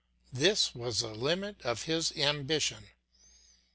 This 0.33 0.73
was 0.73 1.01
the 1.01 1.09
limit 1.13 1.61
of 1.61 1.83
his 1.83 2.11
ambition. 2.13 2.87